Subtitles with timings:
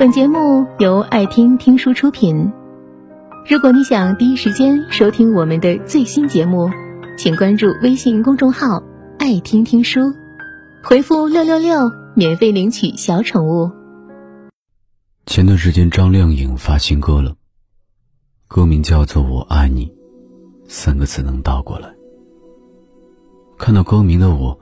[0.00, 2.50] 本节目由爱听听书出品。
[3.46, 6.70] 如果你想第一时间收听我们的最新节目，
[7.18, 8.82] 请关注微信公众号
[9.20, 10.00] “爱听听书”，
[10.82, 13.70] 回复“六六六”免费领取小宠物。
[15.26, 17.34] 前段时间，张靓颖发新歌了，
[18.48, 19.84] 歌名叫做《我爱你》，
[20.66, 21.94] 三个字能倒过来。
[23.58, 24.58] 看到歌名的我，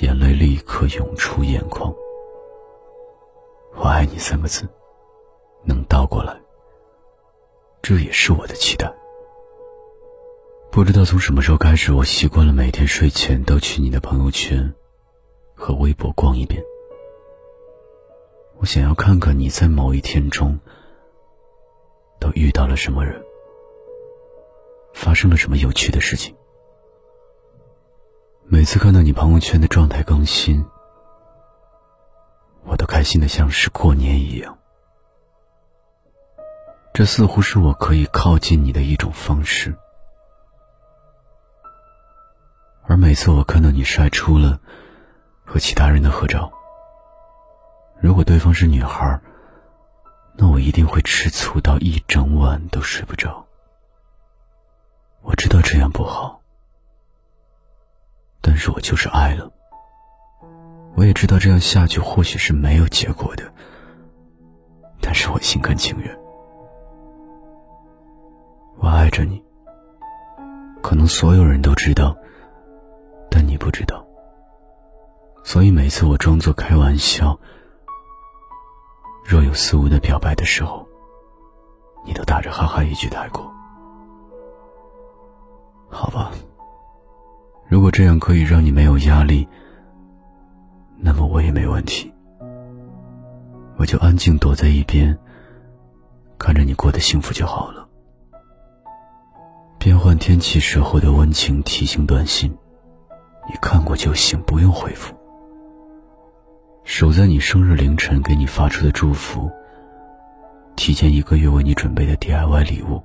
[0.00, 1.94] 眼泪立刻涌出眼眶。
[3.76, 4.66] 我爱你三个字，
[5.64, 6.34] 能倒过来，
[7.82, 8.92] 这也是我的期待。
[10.70, 14.74] 不知道从什么时候开始，我习惯了每天睡前都去你的朋友圈
[15.54, 16.62] 和微博逛一遍。
[18.58, 20.58] 我想要看看你在某一天中
[22.18, 23.22] 都遇到了什么人，
[24.92, 26.34] 发生了什么有趣的事情。
[28.46, 30.64] 每次看到你朋友圈的状态更新。
[32.64, 34.58] 我都开心的像是过年一样，
[36.92, 39.74] 这似乎是我可以靠近你的一种方式。
[42.86, 44.60] 而每次我看到你晒出了
[45.44, 46.52] 和其他人的合照，
[48.00, 49.20] 如果对方是女孩，
[50.36, 53.46] 那我一定会吃醋到一整晚都睡不着。
[55.22, 56.40] 我知道这样不好，
[58.40, 59.50] 但是我就是爱了。
[60.96, 63.42] 我也知道这样下去或许是没有结果的，
[65.00, 66.18] 但是我心甘情愿。
[68.78, 69.42] 我爱着你，
[70.82, 72.16] 可能所有人都知道，
[73.30, 74.06] 但你不知道。
[75.42, 77.38] 所以每次我装作开玩笑、
[79.24, 80.86] 若有似无的表白的时候，
[82.04, 83.52] 你都打着哈哈一句带过。
[85.88, 86.30] 好吧，
[87.68, 89.48] 如果这样可以让你没有压力。
[91.34, 92.14] 我也没问题，
[93.76, 95.18] 我就安静躲在一边，
[96.38, 97.84] 看着你过得幸福就好了。
[99.76, 102.56] 变换天气时候的温情提醒短信，
[103.48, 105.12] 你看过就行，不用回复。
[106.84, 109.50] 守在你生日凌晨给你发出的祝福，
[110.76, 113.02] 提前一个月为你准备的 DIY 礼物，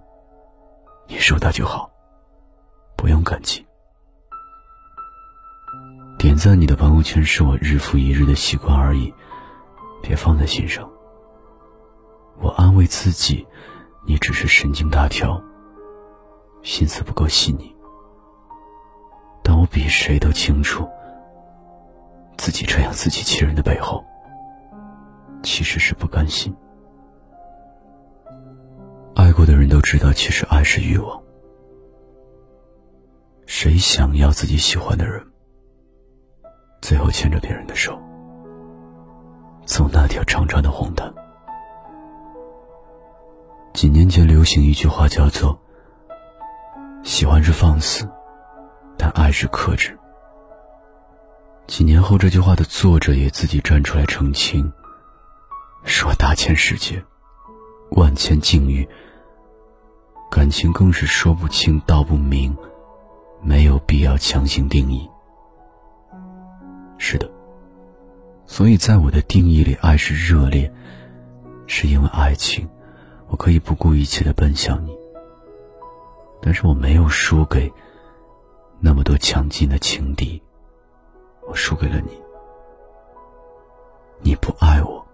[1.07, 1.89] 你收到就好，
[2.95, 3.66] 不用感激。
[6.19, 9.12] 点赞你的朋友圈是我日复一日的习惯而已，
[10.03, 10.88] 别放在心上。
[12.41, 13.47] 我安慰自己，
[14.06, 15.41] 你只是神经大条，
[16.62, 17.74] 心思不够细腻。
[19.41, 20.85] 但我比谁都清楚，
[22.38, 24.03] 自己这样自欺欺人的背后，
[25.41, 26.53] 其实是不甘心。
[29.16, 31.24] 爱过的人都知道，其实爱是欲望。
[33.46, 35.25] 谁想要自己喜欢的人？
[36.81, 38.00] 最后牵着别人的手，
[39.66, 41.13] 走那条长长的红毯。
[43.73, 45.57] 几年前流行一句话，叫做
[47.03, 48.09] “喜欢是放肆，
[48.97, 49.97] 但爱是克制”。
[51.68, 54.72] 几年后，这句话的作者也自己站出来澄清，
[55.84, 57.01] 说：“大千世界，
[57.91, 58.88] 万千境遇，
[60.31, 62.57] 感情更是说不清道不明，
[63.41, 65.07] 没有必要强行定义。”
[68.59, 70.69] 所以在我的定义里，爱是热烈，
[71.65, 72.67] 是因为爱情，
[73.29, 74.93] 我可以不顾一切的奔向你。
[76.41, 77.71] 但是我没有输给
[78.81, 80.43] 那么多强劲的情敌，
[81.47, 82.21] 我输给了你。
[84.19, 85.07] 你不爱我，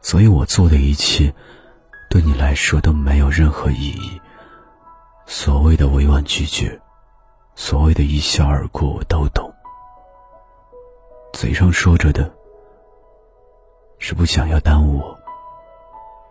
[0.00, 1.34] 所以我做的一切，
[2.08, 4.18] 对你来说都没有任何意义。
[5.26, 6.80] 所谓的委婉拒绝，
[7.56, 9.52] 所谓的一笑而过，我都懂。
[11.34, 12.34] 嘴上说着的，
[14.06, 15.18] 是不想要耽误我，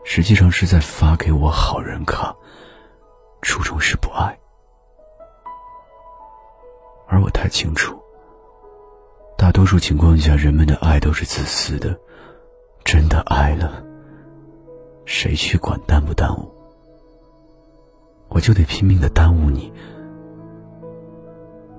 [0.04, 2.36] 实际上是在发给我好人卡，
[3.42, 4.38] 初衷是不爱。
[7.08, 8.00] 而我太清楚，
[9.36, 12.00] 大多数情况下，人们的爱都是自私的，
[12.86, 13.84] 真的爱了，
[15.06, 16.54] 谁去管耽不耽误？
[18.30, 19.74] 我就得拼命的耽误你，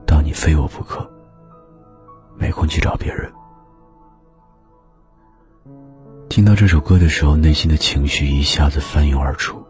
[0.04, 1.08] 到你非我不可。
[2.36, 3.32] 没空去找别人。
[6.34, 9.64] 听到这首歌的时候，内心的情绪一下子翻涌而出。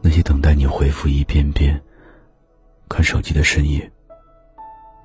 [0.00, 1.82] 那些等待你回复一遍遍
[2.88, 3.90] 看手机的深夜，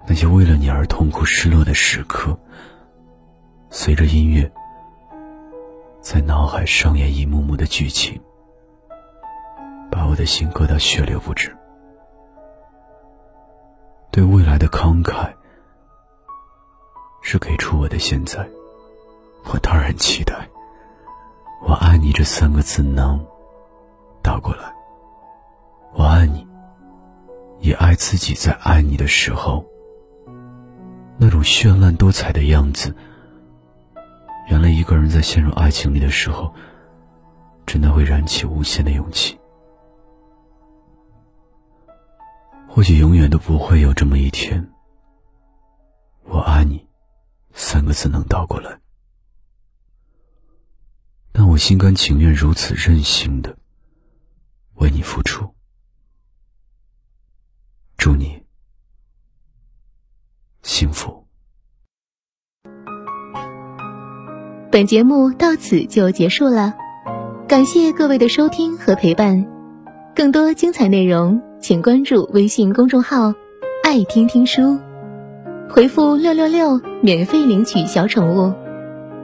[0.08, 2.38] 那些为了你而痛苦失落的时刻，
[3.72, 4.48] 随着音乐，
[6.02, 8.22] 在脑海上演一幕幕的剧情，
[9.90, 11.52] 把我的心割到血流不止。
[14.12, 15.34] 对未来的慷慨。
[17.24, 18.48] 是给出我的现在，
[19.46, 20.34] 我当然期待。
[21.62, 23.26] 我爱你这三个字能
[24.22, 24.74] 倒过来。
[25.94, 26.46] 我爱你，
[27.60, 29.64] 也爱自己在爱你的时候
[31.18, 32.94] 那种绚烂多彩的样子。
[34.50, 36.54] 原来一个人在陷入爱情里的时候，
[37.66, 39.40] 真的会燃起无限的勇气。
[42.68, 44.68] 或许永远都不会有这么一天。
[46.26, 46.86] 我爱你，
[47.54, 48.83] 三个字能倒过来。
[51.54, 53.56] 我心甘情愿如此任性的
[54.78, 55.54] 为你付出，
[57.96, 58.42] 祝你
[60.64, 61.28] 幸福。
[64.72, 66.74] 本节目到此就结束了，
[67.48, 69.48] 感谢各位的收听和陪伴。
[70.16, 73.32] 更多精彩内容，请关注微信公众号
[73.86, 74.80] “爱听听书”，
[75.70, 78.63] 回复“六六六”免费领取小宠物。